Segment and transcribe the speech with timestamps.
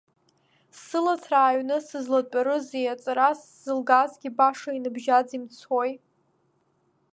[0.83, 5.91] Сыла ҭраа аҩны сызлаатәарызеи, аҵара сзылгазгьы баша иныбжьаӡ имцои!